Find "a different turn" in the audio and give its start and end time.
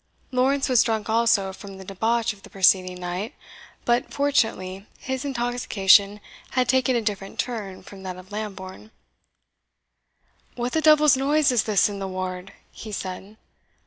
6.95-7.83